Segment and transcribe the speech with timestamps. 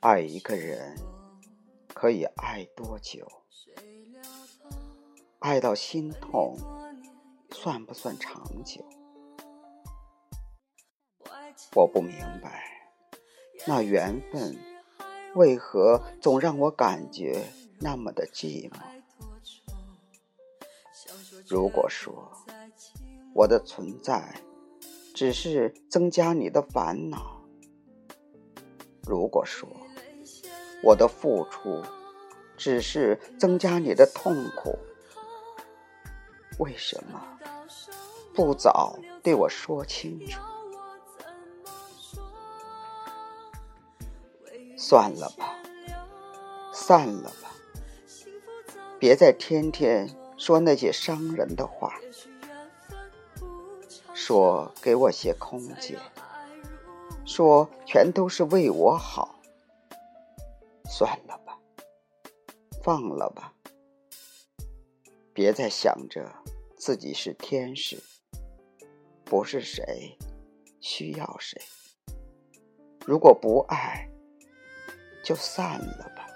[0.00, 0.96] 爱一个人
[1.92, 3.26] 可以爱多久？
[5.40, 6.56] 爱到心痛，
[7.50, 8.84] 算不算长久？
[11.74, 12.62] 我不明白，
[13.66, 14.56] 那缘分
[15.34, 17.46] 为何总让我感觉
[17.80, 18.76] 那么的寂寞？
[21.48, 22.30] 如果说
[23.34, 24.40] 我的存在
[25.12, 27.37] 只是增加你的烦恼，
[29.08, 29.66] 如果说
[30.82, 31.82] 我的付出
[32.58, 34.78] 只是增加你的痛苦，
[36.58, 37.38] 为什么？
[38.34, 40.38] 不早对我说清楚？
[44.76, 45.58] 算了吧，
[46.72, 47.50] 散了吧，
[48.98, 51.98] 别再天天说那些伤人的话，
[54.14, 55.98] 说给我些空间，
[57.28, 59.38] 说全都是为我好。
[60.88, 61.58] 算了吧，
[62.82, 63.52] 放了吧，
[65.34, 66.26] 别再想着。
[66.78, 68.02] 自己是天使，
[69.24, 70.16] 不是谁
[70.80, 71.60] 需要谁。
[73.04, 74.08] 如果不爱，
[75.22, 76.26] 就散了吧。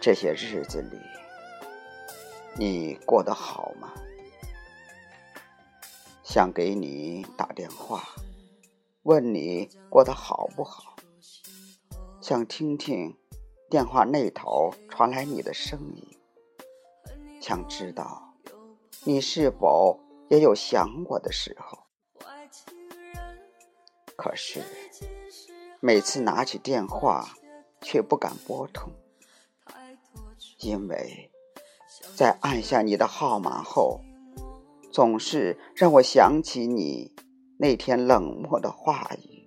[0.00, 0.98] 这些日子里，
[2.58, 3.92] 你过得好吗？
[6.36, 8.02] 想给你打电话，
[9.04, 10.94] 问你过得好不好？
[12.20, 13.16] 想听听。
[13.70, 16.18] 电话那头传来你的声音，
[17.40, 18.34] 想知道
[19.04, 19.98] 你是否
[20.28, 21.78] 也有想我的时候。
[24.14, 24.62] 可是
[25.80, 27.30] 每次拿起电话，
[27.80, 28.92] 却不敢拨通，
[30.58, 31.30] 因为
[32.14, 34.02] 在按下你的号码后，
[34.96, 37.14] 总是让我想起你
[37.58, 39.46] 那天冷漠的话语，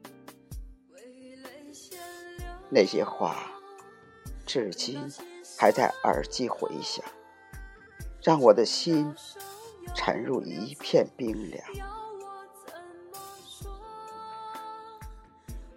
[2.69, 3.35] 那些话。
[4.45, 5.01] 至今
[5.57, 7.03] 还在耳际回响，
[8.21, 9.11] 让我的心
[9.95, 11.65] 沉入一片冰凉。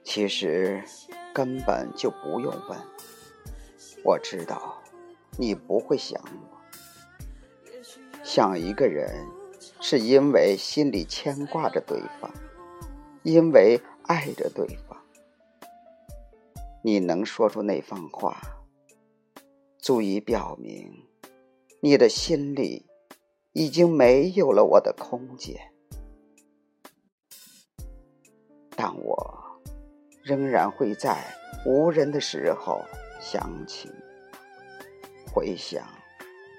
[0.05, 0.85] 其实
[1.33, 2.79] 根本就不用问，
[4.05, 4.83] 我知道
[5.39, 6.61] 你不会想我。
[8.23, 9.27] 想一个人，
[9.85, 12.33] 是因为心里牵挂着对方，
[13.25, 14.97] 因为爱着对方。
[16.85, 18.41] 你能说出那番话？
[19.79, 21.09] 足以表明，
[21.81, 22.87] 你的心里
[23.53, 25.73] 已经没有了我的空间，
[28.77, 29.61] 但我
[30.23, 31.25] 仍然会在
[31.67, 32.81] 无人的时候
[33.21, 33.91] 想起，
[35.35, 35.85] 回想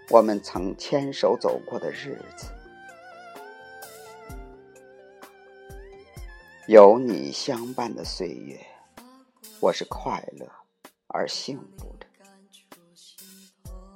[0.09, 2.47] 我们曾牵手走过的日子，
[6.65, 8.57] 有你相伴的岁月，
[9.59, 10.49] 我是快乐
[11.07, 12.07] 而幸福的。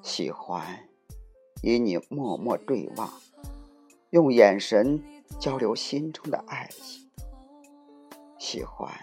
[0.01, 0.89] 喜欢
[1.63, 3.21] 与你默默对望，
[4.09, 5.01] 用眼神
[5.39, 7.09] 交流心中的爱情。
[8.37, 8.93] 喜欢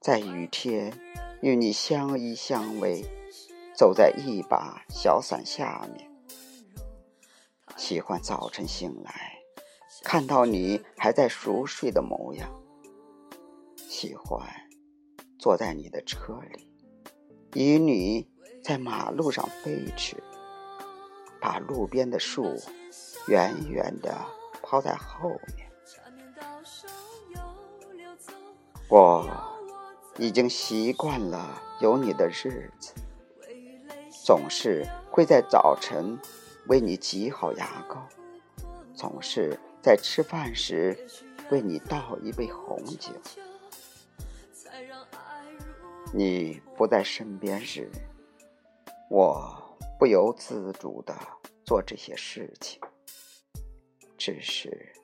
[0.00, 0.92] 在雨天
[1.42, 3.06] 与你相依相偎，
[3.72, 6.10] 走在一把小伞下面。
[7.76, 9.38] 喜欢早晨醒来，
[10.02, 12.50] 看到你还在熟睡的模样。
[14.00, 14.48] 喜欢
[15.38, 16.72] 坐在你的车里，
[17.52, 18.26] 与你
[18.64, 20.16] 在马路上飞驰。
[21.38, 22.56] 把路边的树
[23.28, 24.16] 远远地
[24.62, 25.70] 抛在后面。
[28.88, 29.28] 我
[30.16, 32.94] 已经习惯了有你的日子，
[34.24, 36.18] 总是会在早晨
[36.68, 38.08] 为你挤好牙膏，
[38.94, 41.06] 总是在吃饭时
[41.50, 43.12] 为你倒一杯红酒。
[46.12, 47.90] 你不在身边时，
[49.08, 49.56] 我。
[49.98, 51.14] 不由自主的
[51.62, 52.80] 做这些事情，
[54.16, 54.94] 只是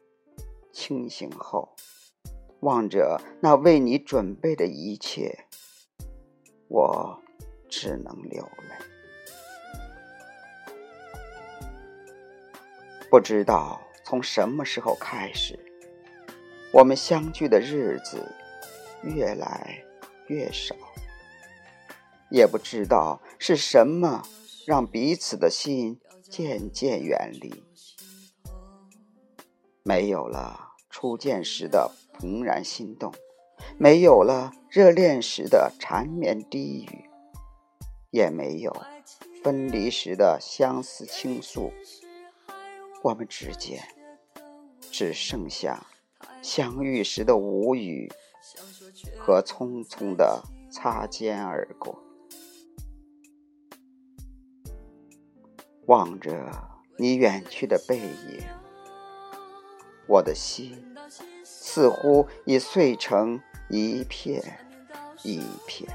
[0.73, 1.77] 清醒后
[2.61, 5.45] 望着那为你准备的一切，
[6.69, 7.23] 我
[7.69, 8.87] 只能流泪。
[13.11, 15.59] 不知道从什么时候开始，
[16.73, 18.35] 我们相聚的日子
[19.03, 19.85] 越来
[20.29, 20.75] 越少，
[22.31, 24.23] 也不知道是什么。
[24.67, 27.63] 让彼此的心渐渐远离，
[29.85, 33.15] 没有了初见时的怦然心动，
[33.79, 37.09] 没有了热恋时的缠绵低语，
[38.11, 38.77] 也没有
[39.45, 41.73] 分离时的相思倾诉。
[43.05, 43.81] 我们之间
[44.91, 45.87] 只剩下
[46.43, 48.13] 相遇时的无语
[49.17, 50.43] 和匆匆的
[50.73, 52.03] 擦肩而过。
[55.87, 56.33] 望着
[56.97, 58.45] 你远去的背影，
[60.09, 60.97] 我的心
[61.45, 64.59] 似乎已碎成一片
[65.23, 65.89] 一片，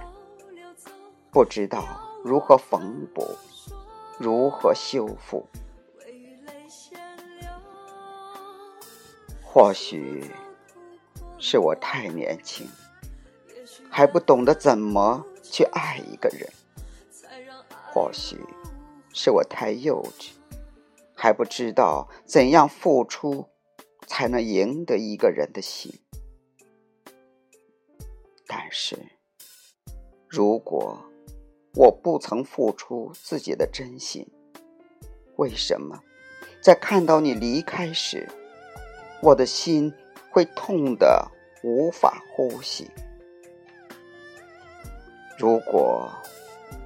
[1.30, 1.84] 不知道
[2.24, 3.36] 如何缝补，
[4.18, 5.46] 如何修复。
[9.44, 10.32] 或许
[11.38, 12.66] 是我太年轻，
[13.90, 16.48] 还不懂得怎么去爱一个人；
[17.92, 18.38] 或许
[19.14, 20.32] 是我太幼稚，
[21.16, 23.48] 还不知道怎样付出
[24.08, 25.94] 才能赢得一个人的心。
[28.48, 28.98] 但是，
[30.28, 30.98] 如果
[31.74, 34.28] 我不曾付出自己的真心，
[35.38, 36.02] 为什么
[36.62, 38.28] 在看到你离开时？
[39.22, 39.94] 我的心
[40.32, 41.26] 会痛得
[41.64, 42.90] 无法呼吸。
[45.38, 46.12] 如果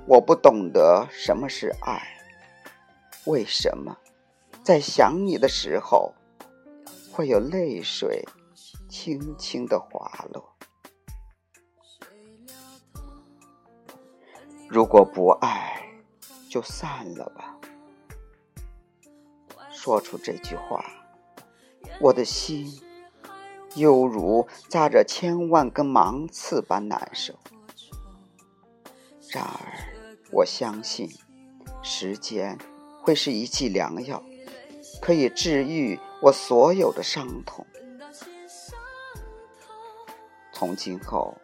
[0.06, 2.14] 我不懂得什么是爱，
[3.25, 3.98] 为什么
[4.63, 6.13] 在想你的时候
[7.12, 8.24] 会有泪水
[8.88, 10.56] 轻轻的滑落？
[14.68, 16.00] 如果不爱，
[16.50, 17.57] 就散了吧。
[19.71, 20.83] 说出这句话。
[22.01, 22.81] 我的心
[23.75, 27.33] 犹如扎着千万根芒刺般难受。
[29.30, 29.94] 然而，
[30.31, 31.10] 我相信
[31.81, 32.57] 时间
[33.06, 34.19] 会是一剂良药，
[35.00, 37.63] 可以治愈我所有的伤痛。
[40.52, 41.38] 从今后，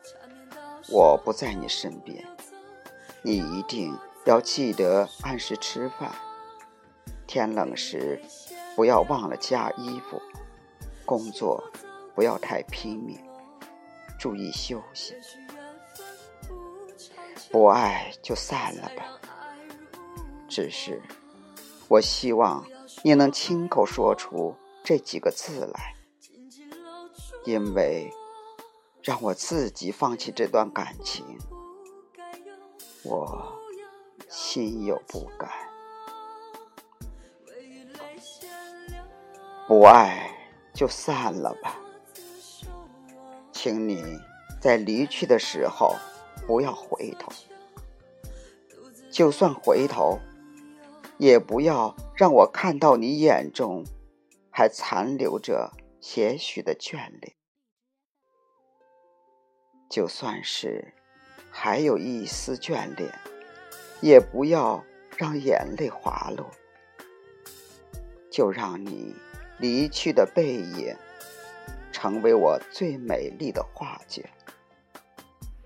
[0.89, 2.25] 我不在你身边，
[3.21, 6.11] 你一定要记得按时吃饭。
[7.27, 8.19] 天冷时，
[8.75, 10.19] 不要忘了加衣服。
[11.05, 11.63] 工作
[12.15, 13.19] 不要太拼命，
[14.17, 15.13] 注意休息。
[17.51, 19.19] 不爱就散了吧。
[20.49, 21.01] 只是，
[21.91, 22.65] 我希望
[23.03, 25.93] 你能亲口说出这几个字来，
[27.43, 28.09] 因为
[29.03, 31.25] 让我自己放弃这段感情，
[33.03, 33.59] 我
[34.29, 35.49] 心有不甘。
[39.67, 40.29] 不爱。
[40.73, 41.77] 就散了吧，
[43.51, 44.17] 请你
[44.61, 45.93] 在离去的时候
[46.47, 47.29] 不要回头，
[49.11, 50.17] 就算回头，
[51.21, 53.85] 也不要让我看到你眼中
[54.49, 57.35] 还残留着些许的眷恋。
[59.87, 60.95] 就算是
[61.51, 63.13] 还有一丝眷恋，
[64.01, 64.83] 也不要
[65.15, 66.49] 让眼泪滑落，
[68.31, 69.15] 就让你。
[69.59, 70.95] 离去的背影，
[71.91, 74.27] 成为我最美丽的画卷，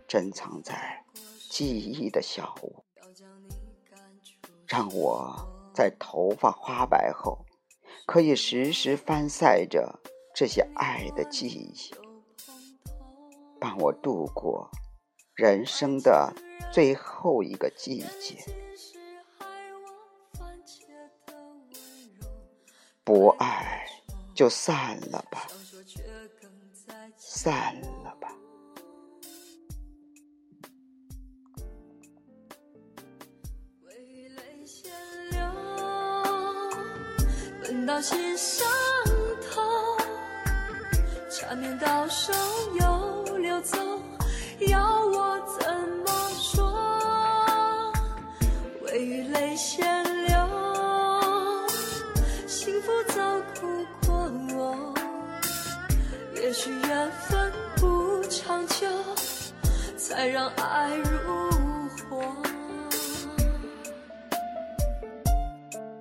[0.06, 1.02] 珍藏在
[1.50, 2.85] 记忆的小屋，
[4.76, 5.34] 让我
[5.74, 7.46] 在头发花白后，
[8.06, 10.02] 可以时时翻晒着
[10.36, 11.96] 这些爱的记忆，
[13.58, 14.70] 伴我度过
[15.34, 16.34] 人生的
[16.74, 18.36] 最后一个季节。
[23.06, 23.82] 不爱。
[24.34, 25.48] 就散了吧，
[27.16, 28.28] 散了吧。
[37.86, 38.68] 到心上
[39.52, 39.62] 头，
[41.30, 42.34] 缠绵到手
[42.74, 43.78] 又流走，
[44.68, 45.72] 要我怎
[46.04, 46.06] 么
[46.42, 47.94] 说？
[48.82, 50.36] 微雨泪先流，
[52.48, 53.22] 幸福早
[53.60, 53.86] 哭。
[56.36, 58.88] 也许缘分不长久，
[59.98, 61.55] 才让爱如。